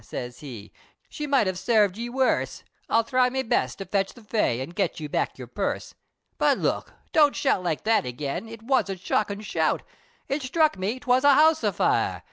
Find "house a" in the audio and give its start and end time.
11.35-11.71